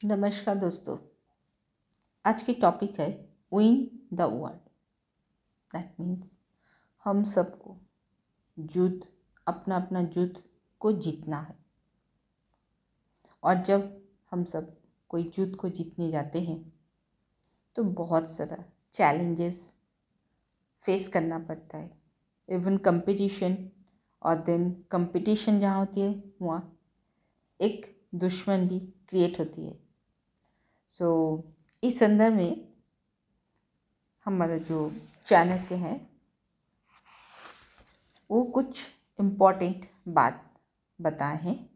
नमस्कार 0.00 0.54
दोस्तों। 0.54 0.96
आज 2.24 2.42
की 2.42 2.52
टॉपिक 2.52 2.98
है 3.00 3.08
win 3.52 3.74
the 4.12 4.20
world 4.22 4.60
that 5.70 6.00
means 6.00 6.30
हम 7.04 7.22
सबको 7.24 7.76
युद्ध 8.58 9.06
अपना 9.46 9.76
अपना 9.76 10.00
युद्ध 10.16 10.42
को 10.80 10.92
जीतना 10.92 11.40
है। 11.40 11.56
और 13.42 13.62
जब 13.62 14.00
हम 14.30 14.44
सब 14.44 14.72
कोई 15.08 15.30
युद्ध 15.38 15.54
को 15.56 15.68
जीतने 15.68 16.10
जाते 16.10 16.40
हैं 16.40 16.72
तो 17.76 17.84
बहुत 17.84 18.30
सारा 18.30 18.62
चैलेंजेस 18.94 19.60
फेस 20.84 21.08
करना 21.08 21.38
पड़ता 21.40 21.78
है। 21.78 21.90
इवन 22.48 22.76
कंपटीशन 22.78 23.58
और 24.22 24.42
देन 24.44 24.70
कंपटीशन 24.90 25.60
जहाँ 25.60 25.78
होती 25.78 26.00
है, 26.00 26.22
वहाँ 26.42 26.76
एक 27.60 27.86
दुश्मन 28.14 28.68
भी 28.68 28.80
क्रिएट 28.80 29.40
होती 29.40 29.66
है। 29.66 29.89
सो 30.98 31.36
so, 31.36 31.52
इस 31.84 31.98
संदर्भ 31.98 32.34
में 32.34 32.68
हमारा 34.24 34.58
जो 34.58 34.92
चाणक्य 35.26 35.74
हैं 35.74 36.10
वो 38.30 38.42
कुछ 38.44 38.80
इम्पोर्टेंट 39.20 39.90
बात 40.08 40.54
बताए 41.00 41.36
हैं। 41.42 41.70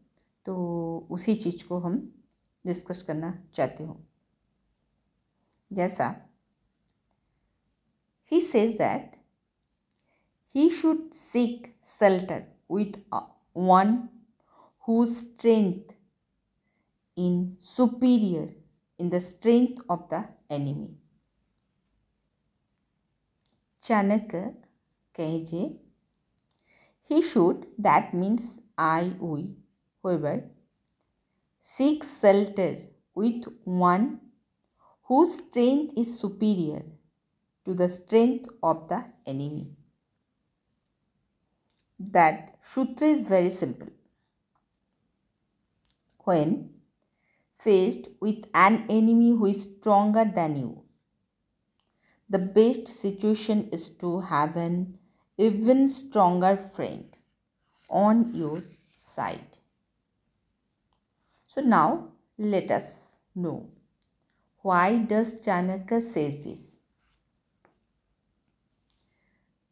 तो 0.45 1.07
उसी 1.11 1.35
चीज़ 1.35 1.67
को 1.67 1.79
हम 1.79 2.23
डिस्कस 2.65 3.01
करना 3.01 3.43
चाहते 3.53 3.83
हो। 3.83 3.97
जैसा 5.73 6.15
he 8.31 8.41
says 8.41 8.77
that 8.77 9.15
he 10.55 10.69
should 10.69 11.11
seek 11.11 11.75
shelter 11.85 12.43
with 12.71 12.99
one 13.57 13.97
whose 14.87 15.13
strength 15.17 15.93
in 17.17 17.35
superior 17.77 18.47
in 18.99 19.09
the 19.09 19.21
strength 19.21 19.81
of 19.89 20.09
the 20.09 20.27
enemy. 20.49 20.89
Chanakya 23.81 24.53
KJ 25.13 25.79
He 27.03 27.21
should, 27.21 27.67
that 27.77 28.13
means 28.13 28.59
I, 28.77 29.15
we, 29.17 29.55
whoever, 30.03 30.43
seek 31.61 32.01
shelter 32.05 32.77
with 33.13 33.43
one 33.65 34.21
whose 35.03 35.39
strength 35.39 35.93
is 35.97 36.19
superior 36.19 36.83
to 37.65 37.73
the 37.73 37.89
strength 37.89 38.49
of 38.63 38.89
the 38.89 39.05
enemy. 39.25 39.75
That 41.99 42.57
sutra 42.63 43.09
is 43.09 43.27
very 43.27 43.49
simple. 43.49 43.89
When 46.25 46.74
faced 47.65 48.07
with 48.21 48.45
an 48.53 48.85
enemy 48.89 49.29
who 49.31 49.47
is 49.47 49.63
stronger 49.63 50.25
than 50.39 50.55
you. 50.55 50.83
The 52.29 52.39
best 52.39 52.87
situation 52.87 53.69
is 53.71 53.89
to 54.03 54.21
have 54.21 54.55
an 54.55 54.99
even 55.37 55.89
stronger 55.89 56.55
friend 56.75 57.17
on 57.89 58.33
your 58.33 58.63
side. 58.97 59.57
So 61.47 61.61
now 61.61 62.09
let 62.37 62.71
us 62.71 62.87
know 63.33 63.69
why 64.61 64.97
does 64.97 65.35
Chanakya 65.45 66.01
says 66.01 66.43
this. 66.43 66.71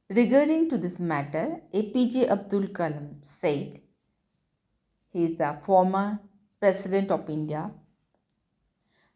Regarding 0.09 0.69
to 0.69 0.78
this 0.78 1.00
matter, 1.00 1.61
APJ 1.73 2.30
Abdul 2.30 2.67
Kalam 2.67 3.16
said, 3.23 3.80
he 5.11 5.25
is 5.25 5.38
the 5.38 5.57
former 5.66 6.19
President 6.59 7.11
of 7.11 7.30
India. 7.30 7.72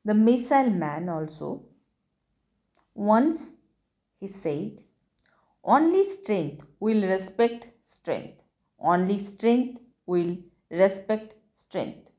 The 0.08 0.14
missile 0.16 0.70
man 0.72 1.10
also. 1.10 1.66
Once 2.96 3.52
he 4.20 4.28
said, 4.28 4.84
Only 5.64 6.04
strength 6.04 6.66
will 6.80 7.04
respect 7.08 7.70
strength. 7.84 8.42
Only 8.80 9.20
strength 9.20 9.82
will 10.06 10.38
respect 10.72 11.36
strength. 11.54 12.10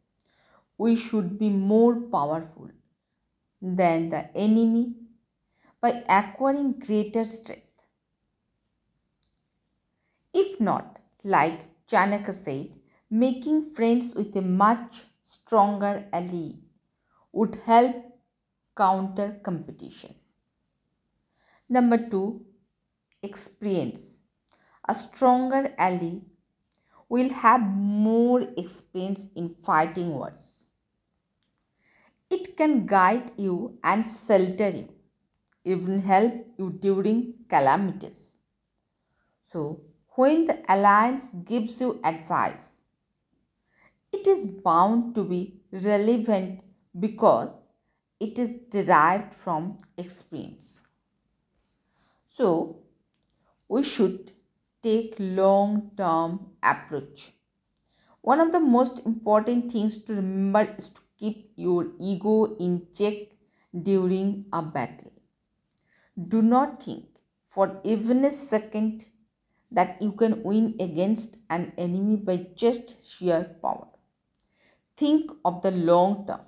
We 0.79 0.97
should 0.97 1.39
be 1.39 1.51
more 1.51 1.97
powerful 1.97 2.71
than 3.63 4.11
the 4.11 4.23
enemy 4.37 4.95
by 5.81 6.05
acquiring 6.09 6.75
greater 6.81 7.25
strength. 7.25 7.65
If 10.33 10.59
not, 10.59 11.01
like 11.23 11.87
Chanakya 11.87 12.33
said, 12.33 12.81
making 13.11 13.73
friends 13.75 14.15
with 14.15 14.35
a 14.37 14.41
much 14.41 15.05
stronger 15.21 16.09
ally 16.15 16.53
would 17.33 17.57
help 17.67 17.97
counter 18.77 19.39
competition. 19.43 20.15
Number 21.69 21.99
two, 21.99 22.47
experience. 23.23 24.01
A 24.89 24.95
stronger 24.95 25.75
ally 25.77 26.21
will 27.09 27.31
have 27.31 27.61
more 27.61 28.43
experience 28.57 29.27
in 29.35 29.55
fighting 29.63 30.15
wars. 30.15 30.65
It 32.31 32.57
can 32.57 32.87
guide 32.87 33.33
you 33.37 33.79
and 33.83 34.07
shelter 34.07 34.71
you, 34.71 34.89
even 35.65 36.01
help 36.03 36.47
you 36.59 36.71
during 36.71 37.35
calamities. 37.49 38.25
So, 39.53 39.81
when 40.17 40.47
the 40.47 40.59
alliance 40.69 41.27
gives 41.45 41.81
you 41.81 42.01
advice, 42.05 42.69
it 44.13 44.27
is 44.27 44.47
bound 44.47 45.15
to 45.15 45.25
be 45.25 45.61
relevant 45.73 46.61
because 46.99 47.51
it 48.21 48.39
is 48.39 48.55
derived 48.71 49.35
from 49.35 49.79
experience. 49.97 50.81
So, 52.29 52.77
we 53.69 53.83
should 53.83 54.33
take 54.83 55.15
long 55.19 55.91
term 55.97 56.53
approach. 56.63 57.33
One 58.21 58.41
of 58.41 58.53
the 58.53 58.61
most 58.61 59.01
important 59.07 59.73
things 59.73 60.03
to 60.05 60.15
remember 60.15 60.75
is 60.79 60.89
to 60.91 61.01
keep 61.19 61.53
your 61.57 61.89
ego 61.99 62.57
in 62.59 62.87
check 62.95 63.15
during 63.83 64.47
a 64.53 64.63
battle. 64.63 65.13
Do 66.29 66.43
not 66.43 66.83
think 66.83 67.07
for 67.49 67.81
even 67.85 68.25
a 68.25 68.31
second 68.31 69.07
that 69.71 70.01
you 70.03 70.13
can 70.13 70.43
win 70.43 70.77
against 70.81 71.39
an 71.51 71.73
enemy 71.79 72.17
by 72.17 72.47
just 72.57 73.11
sheer 73.11 73.57
power. 73.63 73.89
Think 74.97 75.31
of 75.45 75.63
the 75.63 75.71
long 75.71 76.27
term. 76.27 76.41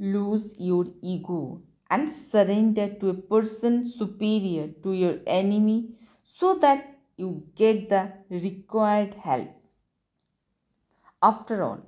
Lose 0.00 0.54
your 0.58 0.86
ego 1.02 1.60
and 1.90 2.10
surrender 2.10 2.88
to 3.00 3.10
a 3.10 3.14
person 3.14 3.84
superior 3.84 4.68
to 4.82 4.92
your 4.92 5.18
enemy 5.26 5.90
so 6.24 6.58
that 6.58 6.98
you 7.18 7.44
get 7.54 7.90
the 7.90 8.12
required 8.30 9.14
help. 9.14 9.50
After 11.22 11.62
all, 11.62 11.80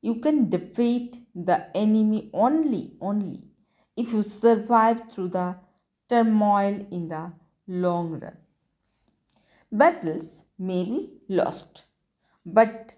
you 0.00 0.20
can 0.20 0.48
defeat 0.48 1.16
the 1.34 1.76
enemy 1.76 2.30
only, 2.32 2.92
only 3.00 3.42
if 3.96 4.12
you 4.12 4.22
survive 4.22 5.02
through 5.12 5.30
the 5.30 5.56
turmoil 6.08 6.86
in 6.92 7.08
the 7.08 7.32
long 7.66 8.20
run. 8.20 8.36
Battles 9.72 10.44
may 10.58 10.84
be 10.84 11.10
lost, 11.28 11.82
but 12.46 12.94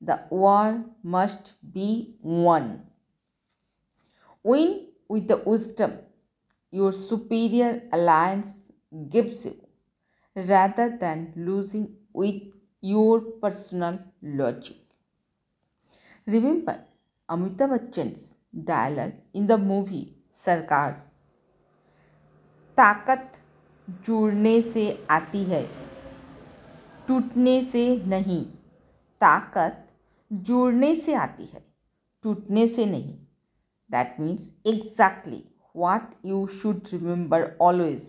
the 0.00 0.20
war 0.30 0.84
must 1.02 1.54
be 1.72 2.14
won. 2.20 2.91
Win 4.44 4.88
with 5.08 5.28
the 5.28 5.36
wisdom 5.36 5.98
your 6.72 6.92
superior 6.92 7.82
alliance 7.92 8.54
gives 9.10 9.44
you 9.44 9.56
rather 10.34 10.96
than 10.98 11.32
losing 11.36 11.94
with 12.12 12.42
your 12.80 13.20
personal 13.20 13.98
logic. 14.22 14.76
Remember 16.26 16.78
Amitabh 17.28 17.70
Bachchan's 17.72 18.26
dialogue 18.64 19.14
in 19.34 19.46
the 19.46 19.58
movie 19.58 20.14
Sarkar. 20.32 20.92
ताकत 22.78 23.32
जुड़ने 24.06 24.60
से 24.62 24.84
आती 25.10 25.42
है 25.44 25.62
टूटने 27.08 27.60
से 27.62 27.84
नहीं 28.08 28.44
ताकत 29.20 29.88
जोड़ने 30.48 30.94
से 30.94 31.14
आती 31.14 31.44
है 31.52 31.62
टूटने 32.22 32.66
से 32.66 32.86
नहीं 32.86 33.14
that 33.91 34.19
means 34.19 34.51
exactly 34.67 35.43
what 35.81 36.13
you 36.23 36.37
should 36.59 36.87
remember 36.91 37.39
always 37.59 38.05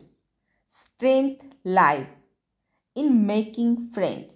strength 0.76 1.44
lies 1.64 2.08
in 2.96 3.26
making 3.26 3.90
friends, 3.90 4.34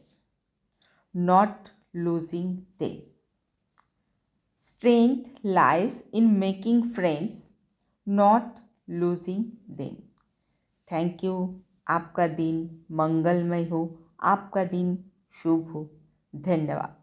not 1.14 1.70
losing 1.92 2.66
them. 2.78 3.02
Strength 4.56 5.40
lies 5.42 6.02
in 6.12 6.38
making 6.38 6.92
friends, 6.94 7.50
not 8.06 8.60
losing 8.88 9.44
them. 9.68 9.96
Thank 10.88 11.24
you 11.24 11.34
आपका 11.88 12.26
दिन 12.28 12.56
मंगलमय 12.90 13.64
हो 13.68 13.80
आपका 14.30 14.64
दिन 14.64 14.96
शुभ 15.42 15.70
हो 15.72 15.88
धन्यवाद 16.34 16.95